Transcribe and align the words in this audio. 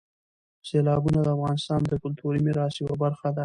سیلابونه 0.67 1.19
د 1.23 1.27
افغانستان 1.37 1.81
د 1.85 1.93
کلتوري 2.03 2.39
میراث 2.45 2.73
یوه 2.83 2.95
برخه 3.03 3.29
ده. 3.35 3.39